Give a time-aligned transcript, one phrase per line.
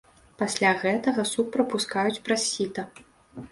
[0.41, 2.89] Пасля гэтага суп прапускаюць праз сіта.